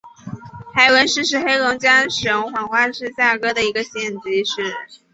[0.73, 4.73] 海伦市是黑龙江省绥化市下辖的一个县级市。